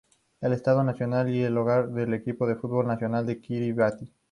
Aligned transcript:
Es 0.39 0.47
el 0.47 0.53
estadio 0.53 0.83
nacional 0.83 1.29
y 1.29 1.43
el 1.43 1.55
hogar 1.55 1.89
del 1.91 2.15
equipo 2.15 2.47
de 2.47 2.55
fútbol 2.55 2.87
nacional 2.87 3.23
de 3.27 3.39
Kiribati. 3.39 4.11